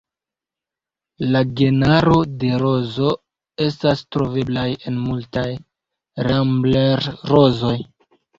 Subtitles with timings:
[1.33, 3.11] La genaro de rozo
[3.67, 5.45] estas troveblaj en multaj
[6.31, 7.77] Rambler-rozoj.